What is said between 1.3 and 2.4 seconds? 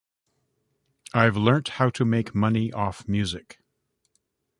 learnt how to make